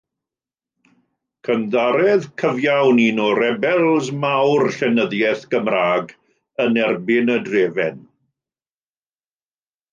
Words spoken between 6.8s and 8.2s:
erbyn y drefn.